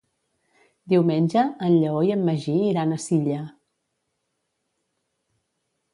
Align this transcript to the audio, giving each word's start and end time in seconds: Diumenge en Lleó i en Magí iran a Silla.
Diumenge 0.93 1.43
en 1.67 1.75
Lleó 1.83 2.01
i 2.09 2.09
en 2.15 2.25
Magí 2.31 2.55
iran 2.71 2.95
a 2.95 2.99
Silla. 3.07 3.45